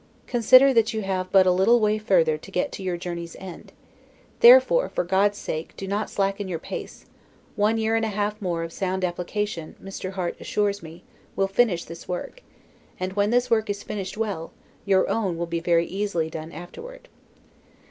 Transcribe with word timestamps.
Consider, 0.25 0.73
that 0.73 0.95
you 0.95 1.03
have 1.03 1.31
but 1.31 1.45
a 1.45 1.51
little 1.51 1.79
way 1.79 1.99
further 1.99 2.35
to 2.35 2.49
get 2.49 2.71
to 2.71 2.81
your 2.81 2.97
journey's 2.97 3.35
end; 3.35 3.71
therefore, 4.39 4.89
for 4.89 5.03
God's 5.03 5.37
sake, 5.37 5.75
do 5.77 5.87
not 5.87 6.09
slacken 6.09 6.47
your 6.47 6.57
pace; 6.57 7.05
one 7.55 7.77
year 7.77 7.95
and 7.95 8.03
a 8.03 8.07
half 8.07 8.41
more 8.41 8.63
of 8.63 8.73
sound 8.73 9.05
application, 9.05 9.75
Mr. 9.79 10.13
Harte 10.13 10.41
assures 10.41 10.81
me, 10.81 11.03
will 11.35 11.45
finish 11.47 11.83
this 11.83 12.07
work; 12.07 12.41
and 12.99 13.13
when 13.13 13.29
this 13.29 13.51
work 13.51 13.69
is 13.69 13.83
finished 13.83 14.17
well, 14.17 14.51
your 14.85 15.07
own 15.07 15.37
will 15.37 15.45
be 15.45 15.59
very 15.59 15.85
easily 15.85 16.31
done 16.31 16.51
afterward. 16.51 17.07